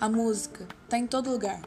[0.00, 1.60] A música está em todo lugar.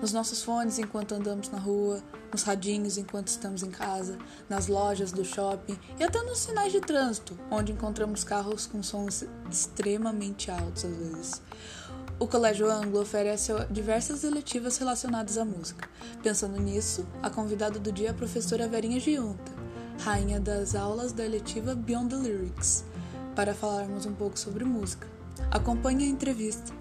[0.00, 2.02] Nos nossos fones enquanto andamos na rua,
[2.32, 4.18] nos radinhos enquanto estamos em casa,
[4.48, 9.24] nas lojas do shopping e até nos sinais de trânsito, onde encontramos carros com sons
[9.48, 11.42] extremamente altos às vezes.
[12.18, 15.88] O Colégio Anglo oferece diversas eletivas relacionadas à música.
[16.22, 19.52] Pensando nisso, a convidada do dia é a professora Verinha Giunta,
[20.00, 22.84] rainha das aulas da eletiva Beyond the Lyrics,
[23.34, 25.06] para falarmos um pouco sobre música.
[25.50, 26.72] Acompanhe a entrevista.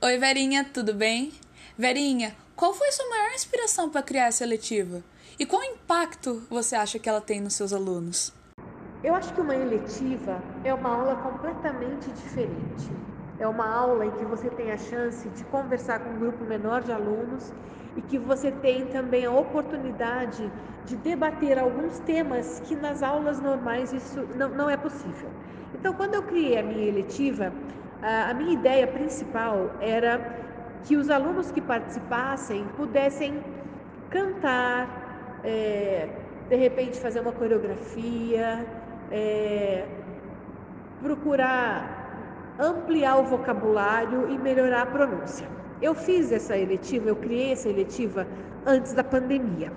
[0.00, 1.32] Oi, Verinha, tudo bem?
[1.78, 5.02] Verinha, qual foi sua maior inspiração para criar essa eletiva?
[5.38, 8.32] E qual impacto você acha que ela tem nos seus alunos?
[9.02, 12.90] Eu acho que uma eletiva é uma aula completamente diferente.
[13.42, 16.80] É uma aula em que você tem a chance de conversar com um grupo menor
[16.80, 17.52] de alunos
[17.96, 20.48] e que você tem também a oportunidade
[20.84, 25.28] de debater alguns temas que nas aulas normais isso não, não é possível.
[25.74, 27.52] Então, quando eu criei a minha eletiva,
[28.00, 30.20] a minha ideia principal era
[30.84, 33.42] que os alunos que participassem pudessem
[34.08, 36.08] cantar, é,
[36.48, 38.64] de repente fazer uma coreografia,
[39.10, 39.84] é,
[41.02, 42.01] procurar
[42.58, 45.48] ampliar o vocabulário e melhorar a pronúncia.
[45.80, 48.26] Eu fiz essa eletiva, eu criei essa eletiva
[48.64, 49.72] antes da pandemia.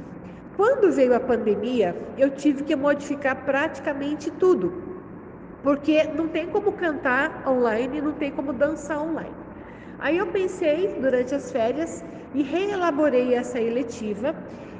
[0.55, 4.85] Quando veio a pandemia, eu tive que modificar praticamente tudo
[5.65, 9.33] porque não tem como cantar online, não tem como dançar online.
[9.97, 14.35] Aí eu pensei durante as férias e reelaborei essa eletiva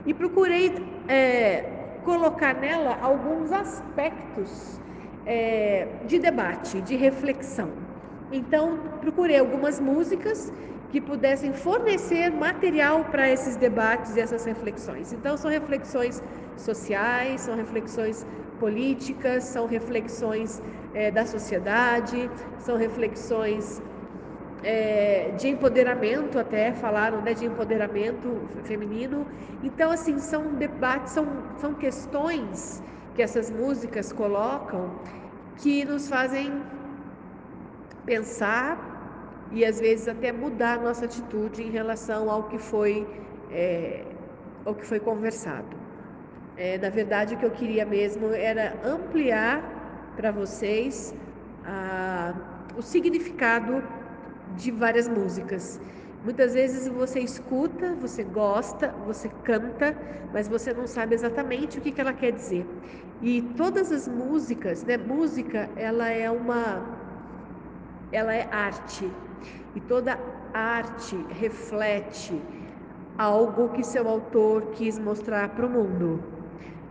[0.05, 0.71] e procurei
[1.07, 4.79] é, colocar nela alguns aspectos
[5.25, 7.71] é, de debate, de reflexão.
[8.39, 8.63] Então,
[8.99, 10.51] procurei algumas músicas
[10.91, 15.13] que pudessem fornecer material para esses debates e essas reflexões.
[15.13, 16.21] Então, são reflexões
[16.57, 18.27] sociais, são reflexões
[18.59, 20.61] políticas, são reflexões
[20.93, 23.81] é, da sociedade, são reflexões
[24.63, 28.27] é, de empoderamento, até falaram né, de empoderamento
[28.63, 29.27] feminino.
[29.63, 31.25] Então, assim, são debates, são,
[31.57, 32.83] são questões
[33.13, 34.99] que essas músicas colocam
[35.57, 36.51] que nos fazem
[38.05, 43.07] pensar e às vezes até mudar nossa atitude em relação ao que foi,
[43.51, 44.05] é,
[44.65, 45.75] ao que foi conversado.
[46.57, 51.13] É, na verdade, o que eu queria mesmo era ampliar para vocês
[51.63, 52.33] a,
[52.77, 53.83] o significado
[54.55, 55.79] de várias músicas.
[56.23, 59.95] Muitas vezes você escuta, você gosta, você canta,
[60.33, 62.65] mas você não sabe exatamente o que, que ela quer dizer.
[63.21, 64.97] E todas as músicas, né?
[64.97, 66.94] Música, ela é uma,
[68.15, 69.11] ela é arte.
[69.75, 70.17] E toda
[70.53, 72.41] arte reflete
[73.17, 76.23] algo que seu autor quis mostrar para o mundo.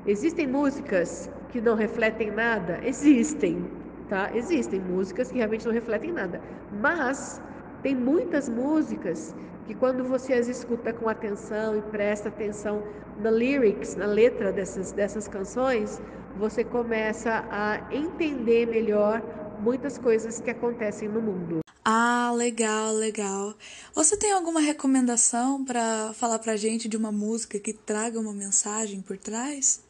[0.06, 2.78] Existem músicas que não refletem nada?
[2.84, 3.66] Existem,
[4.08, 4.30] tá?
[4.34, 6.40] Existem músicas que realmente não refletem nada.
[6.70, 7.40] Mas
[7.82, 9.34] tem muitas músicas
[9.66, 12.82] que quando você as escuta com atenção e presta atenção
[13.18, 16.02] na lyrics, na letra dessas, dessas canções,
[16.36, 19.22] você começa a entender melhor
[19.64, 21.60] muitas coisas que acontecem no mundo.
[21.82, 23.54] Ah, legal, legal.
[23.94, 29.00] Você tem alguma recomendação para falar pra gente de uma música que traga uma mensagem
[29.00, 29.82] por trás?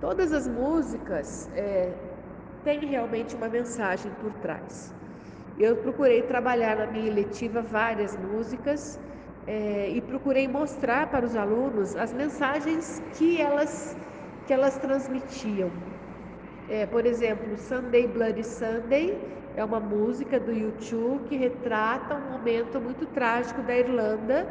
[0.00, 1.92] Todas as músicas é,
[2.64, 4.92] têm realmente uma mensagem por trás.
[5.58, 8.98] Eu procurei trabalhar na minha letiva várias músicas
[9.46, 13.96] é, e procurei mostrar para os alunos as mensagens que elas,
[14.46, 15.70] que elas transmitiam.
[16.68, 19.18] É, por exemplo, Sunday Bloody Sunday
[19.54, 24.48] é uma música do YouTube que retrata um momento muito trágico da Irlanda,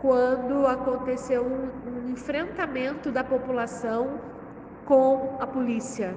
[0.00, 4.18] quando aconteceu um, um enfrentamento da população
[4.86, 6.16] com a polícia.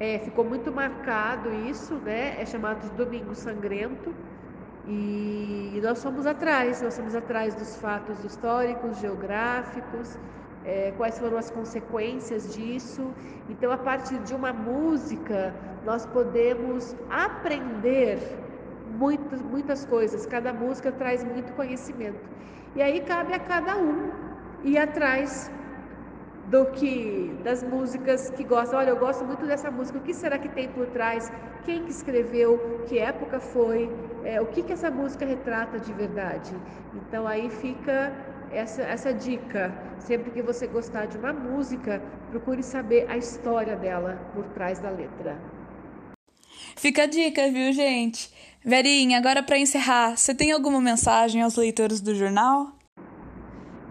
[0.00, 2.40] É, ficou muito marcado isso, né?
[2.40, 4.12] É chamado de Domingo Sangrento.
[4.86, 10.18] E nós fomos atrás, nós fomos atrás dos fatos históricos, geográficos,
[10.68, 13.04] é, quais foram as consequências disso.
[13.48, 15.54] Então, a partir de uma música,
[15.84, 18.18] nós podemos aprender
[19.02, 20.26] muitas, muitas coisas.
[20.26, 22.20] Cada música traz muito conhecimento.
[22.76, 24.10] E aí cabe a cada um
[24.62, 25.50] ir atrás
[26.54, 28.78] do que das músicas que gostam.
[28.80, 29.98] Olha, eu gosto muito dessa música.
[29.98, 31.32] O que será que tem por trás?
[31.64, 32.82] Quem que escreveu?
[32.86, 33.90] Que época foi?
[34.24, 36.54] É, o que que essa música retrata de verdade?
[36.94, 38.12] Então aí fica
[38.52, 39.72] essa, essa dica.
[39.98, 42.00] Sempre que você gostar de uma música,
[42.30, 45.36] procure saber a história dela por trás da letra.
[46.76, 48.32] Fica a dica, viu, gente?
[48.64, 52.72] Verinha, agora para encerrar, você tem alguma mensagem aos leitores do jornal?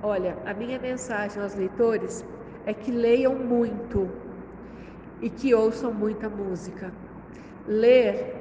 [0.02, 2.24] Olha, a minha mensagem aos leitores
[2.66, 4.10] é que leiam muito
[5.22, 6.94] e que ouçam muita música.
[7.66, 8.36] Ler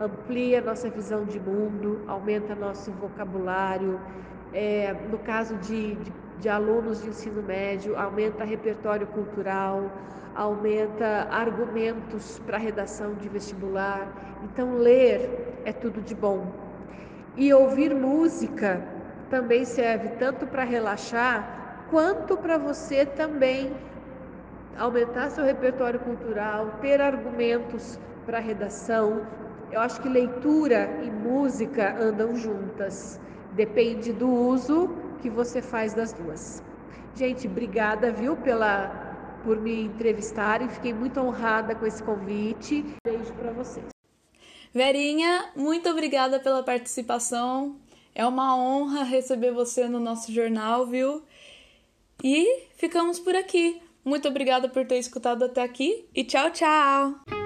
[0.00, 4.00] amplia nossa visão de mundo, aumenta nosso vocabulário.
[4.52, 9.90] É, no caso de, de, de alunos de ensino médio, aumenta repertório cultural,
[10.34, 14.40] aumenta argumentos para redação de vestibular.
[14.44, 16.52] Então, ler é tudo de bom.
[17.36, 18.86] E ouvir música
[19.30, 23.72] também serve tanto para relaxar quanto para você também
[24.76, 29.22] aumentar seu repertório cultural, ter argumentos para redação.
[29.70, 33.20] Eu acho que leitura e música andam juntas.
[33.52, 34.90] Depende do uso
[35.20, 36.62] que você faz das duas.
[37.14, 39.12] Gente, obrigada, viu, pela
[39.44, 40.68] por me entrevistarem.
[40.68, 42.84] Fiquei muito honrada com esse convite.
[43.04, 43.86] Beijo para vocês.
[44.72, 47.76] Verinha, muito obrigada pela participação.
[48.14, 51.22] É uma honra receber você no nosso jornal, viu?
[52.22, 53.80] E ficamos por aqui.
[54.04, 57.41] Muito obrigada por ter escutado até aqui e tchau, tchau!